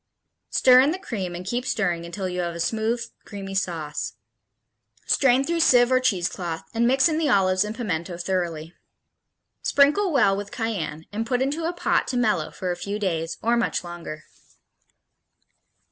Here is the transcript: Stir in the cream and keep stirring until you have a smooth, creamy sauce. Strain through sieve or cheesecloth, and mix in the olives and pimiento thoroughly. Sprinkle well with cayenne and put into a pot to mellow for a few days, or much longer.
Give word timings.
Stir 0.49 0.79
in 0.79 0.89
the 0.89 0.97
cream 0.97 1.35
and 1.35 1.45
keep 1.45 1.63
stirring 1.63 2.07
until 2.07 2.27
you 2.27 2.39
have 2.39 2.55
a 2.55 2.59
smooth, 2.59 3.03
creamy 3.23 3.53
sauce. 3.53 4.13
Strain 5.05 5.43
through 5.43 5.59
sieve 5.59 5.91
or 5.91 5.99
cheesecloth, 5.99 6.63
and 6.73 6.87
mix 6.87 7.07
in 7.07 7.19
the 7.19 7.29
olives 7.29 7.63
and 7.63 7.75
pimiento 7.75 8.17
thoroughly. 8.17 8.73
Sprinkle 9.61 10.11
well 10.11 10.35
with 10.35 10.49
cayenne 10.51 11.05
and 11.11 11.27
put 11.27 11.39
into 11.39 11.65
a 11.65 11.71
pot 11.73 12.07
to 12.07 12.17
mellow 12.17 12.49
for 12.49 12.71
a 12.71 12.75
few 12.75 12.97
days, 12.97 13.37
or 13.43 13.55
much 13.55 13.83
longer. 13.83 14.23